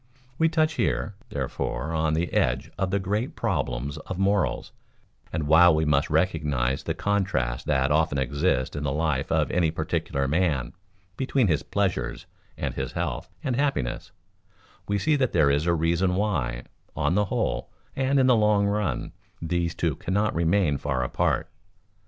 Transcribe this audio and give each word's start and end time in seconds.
We 0.39 0.49
touch 0.49 0.73
here, 0.81 1.13
therefore, 1.29 1.91
on 1.91 2.15
the 2.15 2.33
edge 2.33 2.71
of 2.75 2.89
the 2.89 2.97
great 2.97 3.35
problems 3.35 3.97
of 3.99 4.17
morals, 4.17 4.71
and 5.31 5.45
while 5.45 5.75
we 5.75 5.85
must 5.85 6.09
recognize 6.09 6.81
the 6.81 6.95
contrast 6.95 7.67
that 7.67 7.91
often 7.91 8.17
exists 8.17 8.75
in 8.75 8.81
the 8.81 8.91
life 8.91 9.31
of 9.31 9.51
any 9.51 9.69
particular 9.69 10.27
man 10.27 10.73
between 11.17 11.45
his 11.47 11.61
"pleasures" 11.61 12.25
and 12.57 12.73
his 12.73 12.93
health 12.93 13.29
and 13.43 13.55
happiness, 13.55 14.11
we 14.87 14.97
see 14.97 15.15
that 15.17 15.33
there 15.33 15.51
is 15.51 15.67
a 15.67 15.73
reason 15.75 16.15
why, 16.15 16.63
on 16.95 17.13
the 17.13 17.25
whole, 17.25 17.69
and 17.95 18.19
in 18.19 18.25
the 18.25 18.35
long 18.35 18.65
run, 18.65 19.11
these 19.39 19.75
two 19.75 19.95
cannot 19.95 20.33
remain 20.33 20.79
far 20.79 21.03
apart. 21.03 21.47